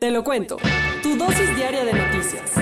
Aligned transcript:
Te 0.00 0.10
lo 0.10 0.24
cuento. 0.24 0.56
Tu 1.02 1.14
dosis 1.18 1.54
diaria 1.56 1.84
de 1.84 1.92
noticias. 1.92 2.54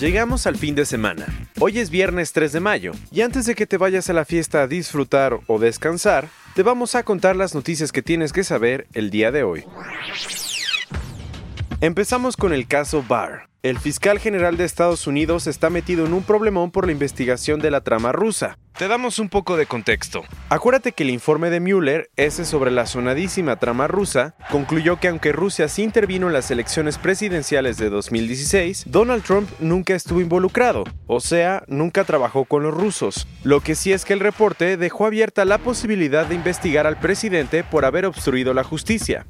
Llegamos 0.00 0.48
al 0.48 0.56
fin 0.56 0.74
de 0.74 0.84
semana. 0.84 1.26
Hoy 1.60 1.78
es 1.78 1.90
viernes 1.90 2.32
3 2.32 2.50
de 2.50 2.58
mayo, 2.58 2.92
y 3.12 3.20
antes 3.20 3.46
de 3.46 3.54
que 3.54 3.68
te 3.68 3.76
vayas 3.76 4.10
a 4.10 4.14
la 4.14 4.24
fiesta 4.24 4.62
a 4.62 4.66
disfrutar 4.66 5.38
o 5.46 5.60
descansar, 5.60 6.26
te 6.56 6.64
vamos 6.64 6.96
a 6.96 7.04
contar 7.04 7.36
las 7.36 7.54
noticias 7.54 7.92
que 7.92 8.02
tienes 8.02 8.32
que 8.32 8.42
saber 8.42 8.88
el 8.92 9.10
día 9.10 9.30
de 9.30 9.44
hoy. 9.44 9.64
Empezamos 11.82 12.36
con 12.36 12.52
el 12.52 12.66
caso 12.66 13.02
Barr. 13.08 13.48
El 13.62 13.78
fiscal 13.78 14.18
general 14.18 14.58
de 14.58 14.64
Estados 14.64 15.06
Unidos 15.06 15.46
está 15.46 15.70
metido 15.70 16.04
en 16.04 16.12
un 16.12 16.22
problemón 16.22 16.70
por 16.70 16.84
la 16.84 16.92
investigación 16.92 17.58
de 17.58 17.70
la 17.70 17.80
trama 17.80 18.12
rusa. 18.12 18.58
Te 18.76 18.86
damos 18.86 19.18
un 19.18 19.30
poco 19.30 19.56
de 19.56 19.64
contexto. 19.64 20.22
Acuérdate 20.50 20.92
que 20.92 21.04
el 21.04 21.10
informe 21.10 21.48
de 21.48 21.58
Mueller, 21.60 22.10
ese 22.16 22.44
sobre 22.44 22.70
la 22.70 22.84
sonadísima 22.84 23.56
trama 23.56 23.86
rusa, 23.86 24.34
concluyó 24.50 25.00
que 25.00 25.08
aunque 25.08 25.32
Rusia 25.32 25.68
sí 25.68 25.82
intervino 25.82 26.26
en 26.26 26.34
las 26.34 26.50
elecciones 26.50 26.98
presidenciales 26.98 27.78
de 27.78 27.88
2016, 27.88 28.84
Donald 28.88 29.22
Trump 29.22 29.48
nunca 29.58 29.94
estuvo 29.94 30.20
involucrado, 30.20 30.84
o 31.06 31.20
sea, 31.20 31.64
nunca 31.66 32.04
trabajó 32.04 32.44
con 32.44 32.62
los 32.62 32.74
rusos. 32.74 33.26
Lo 33.42 33.62
que 33.62 33.74
sí 33.74 33.90
es 33.92 34.04
que 34.04 34.12
el 34.12 34.20
reporte 34.20 34.76
dejó 34.76 35.06
abierta 35.06 35.46
la 35.46 35.56
posibilidad 35.56 36.26
de 36.26 36.34
investigar 36.34 36.86
al 36.86 36.98
presidente 36.98 37.64
por 37.64 37.86
haber 37.86 38.04
obstruido 38.04 38.52
la 38.52 38.64
justicia. 38.64 39.24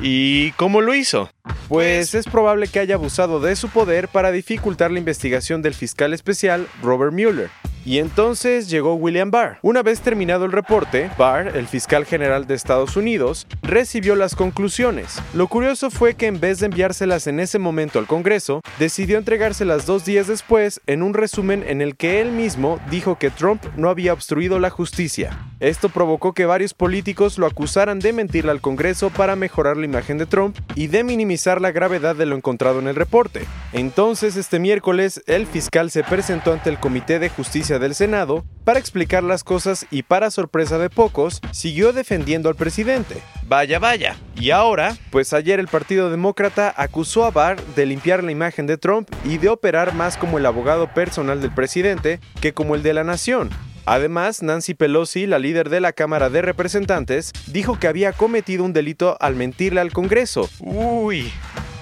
¿Y 0.00 0.52
cómo 0.52 0.80
lo 0.80 0.94
hizo? 0.94 1.30
Pues 1.68 2.14
es 2.14 2.26
probable 2.26 2.68
que 2.68 2.78
haya 2.78 2.94
abusado 2.94 3.40
de 3.40 3.56
su 3.56 3.68
poder 3.68 4.08
para 4.08 4.30
dificultar 4.30 4.90
la 4.90 4.98
investigación 4.98 5.60
del 5.60 5.74
fiscal 5.74 6.14
especial 6.14 6.66
Robert 6.82 7.12
Mueller. 7.12 7.50
Y 7.84 7.98
entonces 7.98 8.68
llegó 8.68 8.94
William 8.94 9.30
Barr. 9.30 9.58
Una 9.62 9.82
vez 9.82 10.00
terminado 10.00 10.44
el 10.44 10.52
reporte, 10.52 11.10
Barr, 11.16 11.56
el 11.56 11.66
fiscal 11.66 12.04
general 12.04 12.46
de 12.46 12.54
Estados 12.54 12.96
Unidos, 12.96 13.46
recibió 13.62 14.14
las 14.14 14.34
conclusiones. 14.34 15.20
Lo 15.34 15.48
curioso 15.48 15.90
fue 15.90 16.14
que 16.14 16.26
en 16.26 16.40
vez 16.40 16.60
de 16.60 16.66
enviárselas 16.66 17.26
en 17.26 17.40
ese 17.40 17.58
momento 17.58 17.98
al 17.98 18.06
Congreso, 18.06 18.60
decidió 18.78 19.18
entregárselas 19.18 19.86
dos 19.86 20.04
días 20.04 20.26
después 20.26 20.80
en 20.86 21.02
un 21.02 21.14
resumen 21.14 21.64
en 21.66 21.80
el 21.80 21.96
que 21.96 22.20
él 22.20 22.32
mismo 22.32 22.78
dijo 22.90 23.18
que 23.18 23.30
Trump 23.30 23.64
no 23.76 23.88
había 23.88 24.12
obstruido 24.12 24.58
la 24.58 24.70
justicia. 24.70 25.38
Esto 25.60 25.88
provocó 25.88 26.34
que 26.34 26.46
varios 26.46 26.74
políticos 26.74 27.38
lo 27.38 27.46
acusaran 27.46 27.98
de 27.98 28.12
mentirle 28.12 28.52
al 28.52 28.60
Congreso 28.60 29.10
para 29.10 29.34
mejorar 29.34 29.76
la 29.76 29.86
imagen 29.86 30.18
de 30.18 30.26
Trump 30.26 30.56
y 30.74 30.86
de 30.86 31.04
minimizar 31.04 31.60
la 31.60 31.72
gravedad 31.72 32.14
de 32.14 32.26
lo 32.26 32.36
encontrado 32.36 32.78
en 32.78 32.86
el 32.86 32.94
reporte. 32.94 33.44
Entonces, 33.72 34.36
este 34.36 34.58
miércoles, 34.58 35.22
el 35.26 35.46
fiscal 35.46 35.90
se 35.90 36.04
presentó 36.04 36.52
ante 36.52 36.70
el 36.70 36.78
Comité 36.78 37.18
de 37.18 37.28
Justicia 37.28 37.67
del 37.78 37.94
Senado 37.94 38.46
para 38.64 38.78
explicar 38.78 39.22
las 39.22 39.44
cosas 39.44 39.86
y 39.90 40.02
para 40.02 40.30
sorpresa 40.30 40.78
de 40.78 40.88
pocos, 40.88 41.40
siguió 41.52 41.92
defendiendo 41.92 42.48
al 42.48 42.54
presidente. 42.54 43.16
Vaya, 43.46 43.78
vaya. 43.78 44.16
Y 44.34 44.50
ahora, 44.50 44.96
pues 45.10 45.34
ayer 45.34 45.60
el 45.60 45.68
Partido 45.68 46.10
Demócrata 46.10 46.72
acusó 46.74 47.26
a 47.26 47.30
Barr 47.30 47.62
de 47.76 47.84
limpiar 47.84 48.24
la 48.24 48.32
imagen 48.32 48.66
de 48.66 48.78
Trump 48.78 49.10
y 49.24 49.36
de 49.36 49.50
operar 49.50 49.94
más 49.94 50.16
como 50.16 50.38
el 50.38 50.46
abogado 50.46 50.92
personal 50.94 51.42
del 51.42 51.54
presidente 51.54 52.20
que 52.40 52.54
como 52.54 52.74
el 52.74 52.82
de 52.82 52.94
la 52.94 53.04
nación. 53.04 53.50
Además, 53.90 54.42
Nancy 54.42 54.74
Pelosi, 54.74 55.26
la 55.26 55.38
líder 55.38 55.70
de 55.70 55.80
la 55.80 55.94
Cámara 55.94 56.28
de 56.28 56.42
Representantes, 56.42 57.32
dijo 57.46 57.78
que 57.78 57.88
había 57.88 58.12
cometido 58.12 58.62
un 58.64 58.74
delito 58.74 59.16
al 59.18 59.34
mentirle 59.34 59.80
al 59.80 59.94
Congreso. 59.94 60.50
Uy, 60.58 61.32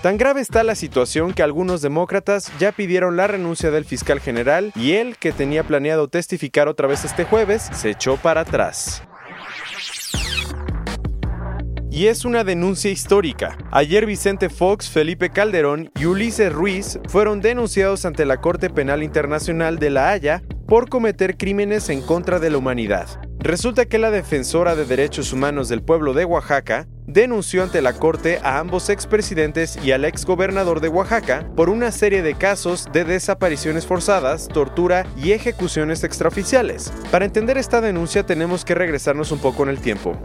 Tan 0.07 0.19
grave 0.19 0.41
está 0.41 0.63
la 0.63 0.77
situación 0.77 1.33
que 1.33 1.43
algunos 1.43 1.83
demócratas 1.83 2.53
ya 2.61 2.71
pidieron 2.71 3.17
la 3.17 3.27
renuncia 3.27 3.73
del 3.73 3.85
fiscal 3.85 4.21
general 4.21 4.71
y 4.77 4.93
él, 4.93 5.17
que 5.19 5.33
tenía 5.33 5.65
planeado 5.65 6.07
testificar 6.07 6.69
otra 6.69 6.87
vez 6.87 7.05
este 7.05 7.25
jueves, 7.25 7.69
se 7.73 7.91
echó 7.91 8.17
para 8.17 8.43
atrás. 8.43 9.03
Y 11.91 12.07
es 12.07 12.25
una 12.25 12.45
denuncia 12.45 12.89
histórica. 12.89 13.59
Ayer 13.73 14.07
Vicente 14.07 14.49
Fox, 14.49 14.89
Felipe 14.89 15.31
Calderón 15.31 15.91
y 15.99 16.05
Ulises 16.05 16.53
Ruiz 16.53 17.01
fueron 17.09 17.41
denunciados 17.41 18.05
ante 18.05 18.27
la 18.27 18.41
Corte 18.41 18.71
Penal 18.71 19.03
Internacional 19.03 19.81
de 19.81 19.91
La 19.91 20.11
Haya 20.11 20.41
por 20.69 20.89
cometer 20.89 21.37
crímenes 21.37 21.89
en 21.89 22.01
contra 22.01 22.39
de 22.39 22.51
la 22.51 22.59
humanidad. 22.59 23.09
Resulta 23.41 23.87
que 23.87 23.99
la 23.99 24.13
defensora 24.13 24.77
de 24.77 24.85
derechos 24.85 25.33
humanos 25.33 25.69
del 25.69 25.83
pueblo 25.83 26.15
de 26.15 26.27
Oaxaca 26.27 26.87
denunció 27.07 27.63
ante 27.63 27.83
la 27.83 27.95
Corte 27.95 28.39
a 28.43 28.59
ambos 28.59 28.89
expresidentes 28.89 29.79
y 29.83 29.93
al 29.93 30.05
exgobernador 30.05 30.81
de 30.81 30.89
Oaxaca 30.89 31.49
por 31.57 31.71
una 31.71 31.93
serie 31.93 32.23
de 32.23 32.35
casos 32.35 32.89
de 32.93 33.05
desapariciones 33.05 33.87
forzadas, 33.87 34.49
tortura 34.49 35.07
y 35.17 35.33
ejecuciones 35.33 36.05
extraoficiales. 36.05 36.93
Para 37.11 37.25
entender 37.25 37.59
esta 37.59 37.81
denuncia 37.81 38.25
tenemos 38.25 38.65
que 38.65 38.75
regresarnos 38.75 39.33
un 39.33 39.39
poco 39.39 39.63
en 39.63 39.71
el 39.71 39.79
tiempo. 39.79 40.17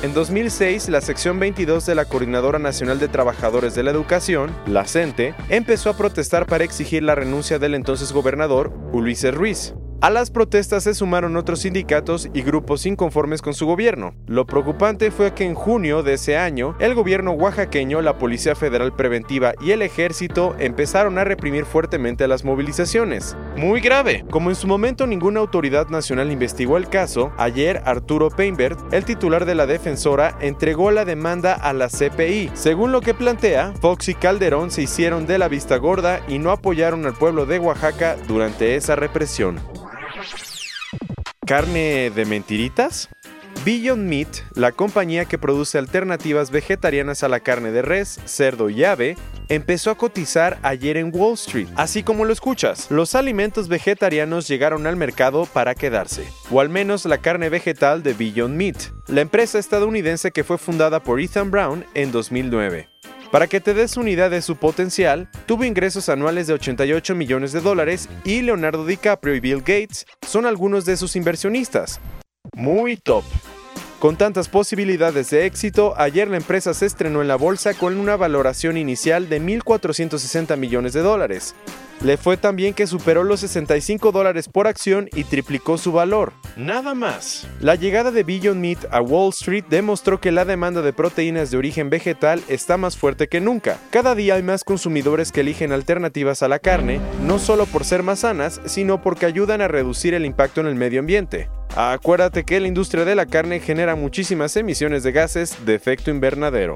En 0.00 0.14
2006, 0.14 0.90
la 0.90 1.00
sección 1.00 1.40
22 1.40 1.84
de 1.84 1.96
la 1.96 2.04
Coordinadora 2.04 2.60
Nacional 2.60 3.00
de 3.00 3.08
Trabajadores 3.08 3.74
de 3.74 3.82
la 3.82 3.90
Educación, 3.90 4.54
la 4.66 4.84
CENTE, 4.84 5.34
empezó 5.48 5.90
a 5.90 5.96
protestar 5.96 6.46
para 6.46 6.62
exigir 6.62 7.02
la 7.02 7.16
renuncia 7.16 7.58
del 7.58 7.74
entonces 7.74 8.12
gobernador, 8.12 8.72
Ulises 8.92 9.34
Ruiz. 9.34 9.74
A 10.00 10.10
las 10.10 10.30
protestas 10.30 10.84
se 10.84 10.94
sumaron 10.94 11.36
otros 11.36 11.62
sindicatos 11.62 12.28
y 12.32 12.42
grupos 12.42 12.86
inconformes 12.86 13.42
con 13.42 13.52
su 13.52 13.66
gobierno. 13.66 14.14
Lo 14.28 14.46
preocupante 14.46 15.10
fue 15.10 15.34
que 15.34 15.44
en 15.44 15.56
junio 15.56 16.04
de 16.04 16.14
ese 16.14 16.36
año, 16.36 16.76
el 16.78 16.94
gobierno 16.94 17.32
oaxaqueño, 17.32 18.00
la 18.00 18.16
Policía 18.16 18.54
Federal 18.54 18.94
Preventiva 18.94 19.54
y 19.60 19.72
el 19.72 19.82
Ejército 19.82 20.54
empezaron 20.60 21.18
a 21.18 21.24
reprimir 21.24 21.64
fuertemente 21.64 22.28
las 22.28 22.44
movilizaciones. 22.44 23.36
Muy 23.56 23.80
grave. 23.80 24.24
Como 24.30 24.50
en 24.50 24.54
su 24.54 24.68
momento 24.68 25.04
ninguna 25.08 25.40
autoridad 25.40 25.88
nacional 25.88 26.30
investigó 26.30 26.76
el 26.76 26.88
caso, 26.88 27.32
ayer 27.36 27.82
Arturo 27.84 28.30
Peinbert, 28.30 28.78
el 28.94 29.04
titular 29.04 29.46
de 29.46 29.56
la 29.56 29.66
defensora, 29.66 30.38
entregó 30.40 30.92
la 30.92 31.04
demanda 31.06 31.54
a 31.54 31.72
la 31.72 31.88
CPI. 31.88 32.52
Según 32.54 32.92
lo 32.92 33.00
que 33.00 33.14
plantea, 33.14 33.72
Fox 33.80 34.10
y 34.10 34.14
Calderón 34.14 34.70
se 34.70 34.82
hicieron 34.82 35.26
de 35.26 35.38
la 35.38 35.48
vista 35.48 35.76
gorda 35.76 36.20
y 36.28 36.38
no 36.38 36.52
apoyaron 36.52 37.04
al 37.04 37.14
pueblo 37.14 37.46
de 37.46 37.58
Oaxaca 37.58 38.14
durante 38.28 38.76
esa 38.76 38.94
represión 38.94 39.58
carne 41.48 42.10
de 42.10 42.26
mentiritas? 42.26 43.08
Beyond 43.64 44.06
Meat, 44.06 44.28
la 44.54 44.70
compañía 44.70 45.24
que 45.24 45.38
produce 45.38 45.78
alternativas 45.78 46.50
vegetarianas 46.50 47.22
a 47.22 47.28
la 47.28 47.40
carne 47.40 47.70
de 47.70 47.80
res, 47.80 48.20
cerdo 48.26 48.68
y 48.68 48.84
ave, 48.84 49.16
empezó 49.48 49.90
a 49.90 49.96
cotizar 49.96 50.58
ayer 50.62 50.98
en 50.98 51.10
Wall 51.10 51.32
Street. 51.34 51.68
Así 51.74 52.02
como 52.02 52.26
lo 52.26 52.34
escuchas, 52.34 52.90
los 52.90 53.14
alimentos 53.14 53.68
vegetarianos 53.68 54.46
llegaron 54.46 54.86
al 54.86 54.96
mercado 54.96 55.46
para 55.46 55.74
quedarse, 55.74 56.28
o 56.50 56.60
al 56.60 56.68
menos 56.68 57.06
la 57.06 57.16
carne 57.16 57.48
vegetal 57.48 58.02
de 58.02 58.12
Beyond 58.12 58.54
Meat, 58.54 58.76
la 59.06 59.22
empresa 59.22 59.58
estadounidense 59.58 60.32
que 60.32 60.44
fue 60.44 60.58
fundada 60.58 61.02
por 61.02 61.18
Ethan 61.18 61.50
Brown 61.50 61.86
en 61.94 62.12
2009. 62.12 62.90
Para 63.30 63.46
que 63.46 63.60
te 63.60 63.74
des 63.74 63.98
una 63.98 64.08
idea 64.08 64.30
de 64.30 64.40
su 64.40 64.56
potencial, 64.56 65.28
tuvo 65.44 65.64
ingresos 65.64 66.08
anuales 66.08 66.46
de 66.46 66.54
88 66.54 67.14
millones 67.14 67.52
de 67.52 67.60
dólares 67.60 68.08
y 68.24 68.40
Leonardo 68.40 68.86
DiCaprio 68.86 69.34
y 69.34 69.40
Bill 69.40 69.58
Gates 69.58 70.06
son 70.26 70.46
algunos 70.46 70.86
de 70.86 70.96
sus 70.96 71.14
inversionistas. 71.14 72.00
Muy 72.54 72.96
top. 72.96 73.24
Con 73.98 74.16
tantas 74.16 74.48
posibilidades 74.48 75.28
de 75.28 75.44
éxito, 75.44 75.92
ayer 75.98 76.28
la 76.28 76.38
empresa 76.38 76.72
se 76.72 76.86
estrenó 76.86 77.20
en 77.20 77.28
la 77.28 77.36
bolsa 77.36 77.74
con 77.74 77.98
una 77.98 78.16
valoración 78.16 78.78
inicial 78.78 79.28
de 79.28 79.42
1.460 79.42 80.56
millones 80.56 80.94
de 80.94 81.02
dólares. 81.02 81.54
Le 82.02 82.16
fue 82.16 82.36
tan 82.38 82.56
bien 82.56 82.72
que 82.72 82.86
superó 82.86 83.24
los 83.24 83.40
65 83.40 84.10
dólares 84.12 84.48
por 84.48 84.68
acción 84.68 85.10
y 85.14 85.24
triplicó 85.24 85.76
su 85.76 85.92
valor. 85.92 86.32
Nada 86.58 86.92
más. 86.92 87.46
La 87.60 87.76
llegada 87.76 88.10
de 88.10 88.24
Beyond 88.24 88.60
Meat 88.60 88.86
a 88.90 89.00
Wall 89.00 89.28
Street 89.28 89.64
demostró 89.70 90.20
que 90.20 90.32
la 90.32 90.44
demanda 90.44 90.82
de 90.82 90.92
proteínas 90.92 91.52
de 91.52 91.56
origen 91.56 91.88
vegetal 91.88 92.42
está 92.48 92.76
más 92.76 92.96
fuerte 92.96 93.28
que 93.28 93.40
nunca. 93.40 93.78
Cada 93.90 94.16
día 94.16 94.34
hay 94.34 94.42
más 94.42 94.64
consumidores 94.64 95.30
que 95.30 95.42
eligen 95.42 95.70
alternativas 95.70 96.42
a 96.42 96.48
la 96.48 96.58
carne, 96.58 97.00
no 97.24 97.38
solo 97.38 97.64
por 97.66 97.84
ser 97.84 98.02
más 98.02 98.20
sanas, 98.20 98.60
sino 98.64 99.00
porque 99.00 99.24
ayudan 99.24 99.60
a 99.60 99.68
reducir 99.68 100.14
el 100.14 100.24
impacto 100.24 100.60
en 100.60 100.66
el 100.66 100.74
medio 100.74 100.98
ambiente. 100.98 101.48
Acuérdate 101.76 102.42
que 102.42 102.58
la 102.58 102.66
industria 102.66 103.04
de 103.04 103.14
la 103.14 103.26
carne 103.26 103.60
genera 103.60 103.94
muchísimas 103.94 104.56
emisiones 104.56 105.04
de 105.04 105.12
gases 105.12 105.64
de 105.64 105.76
efecto 105.76 106.10
invernadero. 106.10 106.74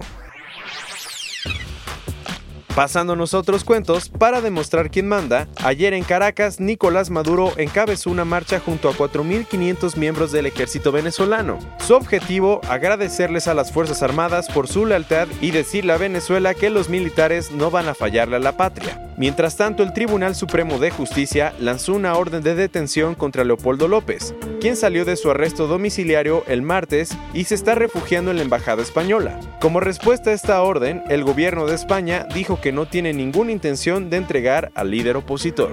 Pasándonos 2.74 3.34
a 3.34 3.38
otros 3.38 3.64
cuentos, 3.64 4.08
para 4.08 4.40
demostrar 4.40 4.90
quién 4.90 5.06
manda, 5.06 5.46
ayer 5.62 5.92
en 5.92 6.04
Caracas, 6.04 6.58
Nicolás 6.58 7.10
Maduro 7.10 7.52
encabezó 7.58 8.08
una 8.08 8.24
marcha 8.24 8.60
junto 8.60 8.88
a 8.88 8.94
4.500 8.94 9.96
miembros 9.98 10.32
del 10.32 10.46
ejército 10.46 10.90
venezolano. 10.90 11.58
Su 11.86 11.94
objetivo, 11.94 12.62
agradecerles 12.70 13.46
a 13.46 13.52
las 13.52 13.72
Fuerzas 13.72 14.02
Armadas 14.02 14.48
por 14.48 14.68
su 14.68 14.86
lealtad 14.86 15.28
y 15.42 15.50
decirle 15.50 15.92
a 15.92 15.98
Venezuela 15.98 16.54
que 16.54 16.70
los 16.70 16.88
militares 16.88 17.50
no 17.50 17.70
van 17.70 17.88
a 17.88 17.94
fallarle 17.94 18.36
a 18.36 18.40
la 18.40 18.56
patria. 18.56 19.06
Mientras 19.18 19.58
tanto, 19.58 19.82
el 19.82 19.92
Tribunal 19.92 20.34
Supremo 20.34 20.78
de 20.78 20.90
Justicia 20.90 21.52
lanzó 21.60 21.92
una 21.92 22.14
orden 22.14 22.42
de 22.42 22.54
detención 22.54 23.14
contra 23.14 23.44
Leopoldo 23.44 23.86
López, 23.86 24.34
quien 24.62 24.76
salió 24.76 25.04
de 25.04 25.16
su 25.16 25.28
arresto 25.28 25.66
domiciliario 25.66 26.44
el 26.46 26.62
martes 26.62 27.18
y 27.34 27.42
se 27.44 27.56
está 27.56 27.74
refugiando 27.74 28.30
en 28.30 28.36
la 28.36 28.44
Embajada 28.44 28.80
Española. 28.80 29.40
Como 29.60 29.80
respuesta 29.80 30.30
a 30.30 30.34
esta 30.34 30.62
orden, 30.62 31.02
el 31.08 31.24
gobierno 31.24 31.66
de 31.66 31.74
España 31.74 32.28
dijo 32.32 32.60
que 32.60 32.70
no 32.70 32.86
tiene 32.86 33.12
ninguna 33.12 33.50
intención 33.50 34.08
de 34.08 34.18
entregar 34.18 34.70
al 34.76 34.92
líder 34.92 35.16
opositor. 35.16 35.72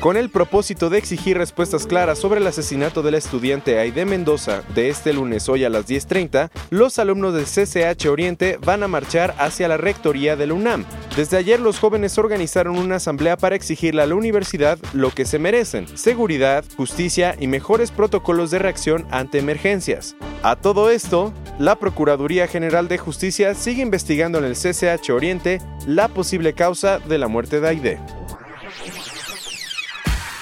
Con 0.00 0.16
el 0.16 0.30
propósito 0.30 0.88
de 0.88 0.96
exigir 0.96 1.36
respuestas 1.36 1.86
claras 1.86 2.18
sobre 2.18 2.40
el 2.40 2.46
asesinato 2.46 3.02
del 3.02 3.16
estudiante 3.16 3.78
Aide 3.78 4.06
Mendoza 4.06 4.62
de 4.74 4.88
este 4.88 5.12
lunes 5.12 5.46
hoy 5.50 5.64
a 5.64 5.68
las 5.68 5.86
10.30, 5.86 6.48
los 6.70 6.98
alumnos 6.98 7.34
del 7.34 7.44
CCH 7.44 8.06
Oriente 8.06 8.58
van 8.64 8.82
a 8.82 8.88
marchar 8.88 9.34
hacia 9.36 9.68
la 9.68 9.76
rectoría 9.76 10.36
del 10.36 10.52
UNAM. 10.52 10.86
Desde 11.16 11.36
ayer 11.36 11.60
los 11.60 11.78
jóvenes 11.78 12.16
organizaron 12.16 12.78
una 12.78 12.96
asamblea 12.96 13.36
para 13.36 13.56
exigirle 13.56 14.00
a 14.00 14.06
la 14.06 14.14
universidad 14.14 14.78
lo 14.94 15.10
que 15.10 15.26
se 15.26 15.38
merecen, 15.38 15.86
seguridad, 15.98 16.64
justicia 16.78 17.36
y 17.38 17.46
mejores 17.46 17.90
protocolos 17.90 18.50
de 18.50 18.58
reacción 18.58 19.06
ante 19.10 19.38
emergencias. 19.38 20.16
A 20.42 20.56
todo 20.56 20.88
esto, 20.88 21.34
la 21.58 21.78
Procuraduría 21.78 22.46
General 22.46 22.88
de 22.88 22.96
Justicia 22.96 23.54
sigue 23.54 23.82
investigando 23.82 24.38
en 24.38 24.46
el 24.46 24.54
CCH 24.54 25.10
Oriente 25.10 25.60
la 25.86 26.08
posible 26.08 26.54
causa 26.54 27.00
de 27.00 27.18
la 27.18 27.28
muerte 27.28 27.60
de 27.60 27.68
Aide. 27.68 28.19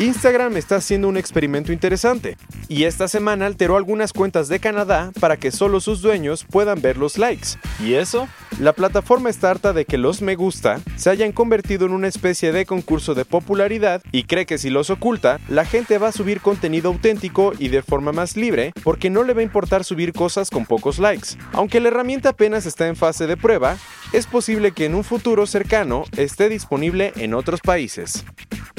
Instagram 0.00 0.56
está 0.56 0.77
haciendo 0.77 1.09
un 1.09 1.17
experimento 1.17 1.73
interesante 1.73 2.37
y 2.69 2.85
esta 2.85 3.09
semana 3.09 3.47
alteró 3.47 3.77
algunas 3.77 4.12
cuentas 4.12 4.47
de 4.47 4.61
Canadá 4.61 5.11
para 5.19 5.37
que 5.37 5.50
solo 5.50 5.81
sus 5.81 6.03
dueños 6.03 6.47
puedan 6.49 6.81
ver 6.81 6.97
los 6.97 7.19
likes. 7.19 7.59
¿Y 7.85 7.95
eso? 7.95 8.29
La 8.61 8.75
plataforma 8.75 9.29
está 9.29 9.50
harta 9.50 9.73
de 9.73 9.87
que 9.87 9.99
los 9.99 10.23
me 10.23 10.37
gusta 10.37 10.81
se 10.95 11.11
hayan 11.11 11.33
convertido 11.33 11.85
en 11.87 11.93
una 11.93 12.06
especie 12.06 12.53
de 12.53 12.65
concurso 12.65 13.17
de 13.17 13.25
popularidad 13.25 14.00
y 14.12 14.23
cree 14.23 14.47
que 14.47 14.59
si 14.59 14.71
los 14.71 14.89
oculta, 14.89 15.41
la 15.49 15.65
gente 15.65 15.99
va 15.99 16.09
a 16.09 16.12
subir 16.12 16.41
contenido 16.41 16.91
auténtico 16.91 17.53
y 17.59 17.67
de 17.67 17.83
forma 17.83 18.12
más 18.12 18.37
libre 18.37 18.73
porque 18.85 19.11
no 19.11 19.25
le 19.25 19.35
va 19.35 19.41
a 19.41 19.45
importar 19.45 19.83
subir 19.83 20.12
cosas 20.12 20.49
con 20.49 20.65
pocos 20.65 21.00
likes. 21.00 21.31
Aunque 21.53 21.81
la 21.81 21.89
herramienta 21.89 22.29
apenas 22.29 22.67
está 22.67 22.87
en 22.87 22.95
fase 22.95 23.27
de 23.27 23.37
prueba, 23.37 23.77
es 24.12 24.29
posible 24.29 24.71
que 24.71 24.85
en 24.85 24.95
un 24.95 25.03
futuro 25.03 25.45
cercano 25.47 26.05
esté 26.17 26.49
disponible 26.49 27.12
en 27.17 27.35
otros 27.35 27.61
países. 27.61 28.25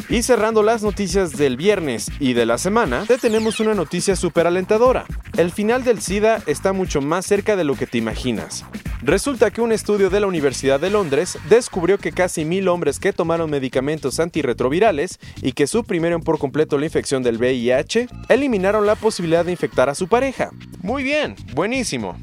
Y 0.09 0.23
cerrando 0.23 0.63
las 0.63 0.81
noticias 0.81 1.37
del 1.37 1.55
viernes 1.55 2.09
y 2.19 2.33
de 2.33 2.47
la 2.47 2.57
semana, 2.57 3.05
te 3.07 3.19
tenemos 3.19 3.59
una 3.59 3.75
noticia 3.75 4.15
súper 4.15 4.47
alentadora. 4.47 5.05
El 5.37 5.51
final 5.51 5.83
del 5.83 6.01
SIDA 6.01 6.41
está 6.47 6.73
mucho 6.73 6.99
más 6.99 7.27
cerca 7.27 7.55
de 7.55 7.63
lo 7.63 7.75
que 7.75 7.85
te 7.85 7.99
imaginas. 7.99 8.65
Resulta 9.03 9.51
que 9.51 9.61
un 9.61 9.71
estudio 9.71 10.09
de 10.09 10.19
la 10.19 10.25
Universidad 10.25 10.79
de 10.79 10.89
Londres 10.89 11.37
descubrió 11.47 11.99
que 11.99 12.11
casi 12.11 12.43
mil 12.43 12.67
hombres 12.69 12.99
que 12.99 13.13
tomaron 13.13 13.51
medicamentos 13.51 14.19
antirretrovirales 14.19 15.19
y 15.43 15.51
que 15.51 15.67
suprimieron 15.67 16.23
por 16.23 16.39
completo 16.39 16.79
la 16.79 16.85
infección 16.85 17.21
del 17.21 17.37
VIH, 17.37 18.07
eliminaron 18.29 18.87
la 18.87 18.95
posibilidad 18.95 19.45
de 19.45 19.51
infectar 19.51 19.89
a 19.89 19.95
su 19.95 20.07
pareja. 20.07 20.49
Muy 20.81 21.03
bien, 21.03 21.35
buenísimo. 21.53 22.17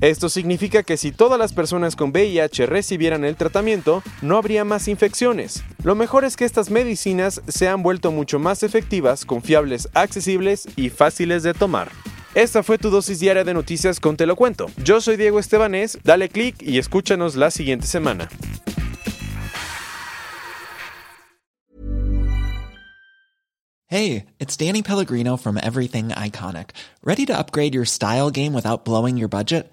Esto 0.00 0.28
significa 0.28 0.84
que 0.84 0.96
si 0.96 1.10
todas 1.10 1.40
las 1.40 1.52
personas 1.52 1.96
con 1.96 2.10
VIH 2.10 2.66
recibieran 2.66 3.24
el 3.24 3.34
tratamiento, 3.34 4.04
no 4.22 4.36
habría 4.36 4.64
más 4.64 4.86
infecciones. 4.86 5.64
Lo 5.82 5.96
mejor 5.96 6.24
es 6.24 6.36
que 6.36 6.44
estas 6.44 6.70
medicinas 6.70 7.42
se 7.48 7.66
han 7.66 7.82
vuelto 7.82 8.12
mucho 8.12 8.38
más 8.38 8.62
efectivas, 8.62 9.24
confiables, 9.24 9.88
accesibles 9.94 10.68
y 10.76 10.90
fáciles 10.90 11.42
de 11.42 11.52
tomar. 11.52 11.90
Esta 12.36 12.62
fue 12.62 12.78
tu 12.78 12.90
dosis 12.90 13.18
diaria 13.18 13.42
de 13.42 13.54
noticias 13.54 13.98
con 13.98 14.16
Te 14.16 14.26
lo 14.26 14.36
cuento. 14.36 14.66
Yo 14.84 15.00
soy 15.00 15.16
Diego 15.16 15.40
Estebanés, 15.40 15.98
dale 16.04 16.28
click 16.28 16.62
y 16.62 16.78
escúchanos 16.78 17.34
la 17.34 17.50
siguiente 17.50 17.88
semana. 17.88 18.28
Hey, 23.90 24.26
it's 24.38 24.54
Danny 24.54 24.82
Pellegrino 24.82 25.36
from 25.38 25.58
Everything 25.60 26.10
Iconic. 26.10 26.70
Ready 27.02 27.24
to 27.26 27.36
upgrade 27.36 27.74
your 27.74 27.86
style 27.86 28.30
game 28.30 28.52
without 28.52 28.84
blowing 28.84 29.16
your 29.16 29.28
budget? 29.28 29.72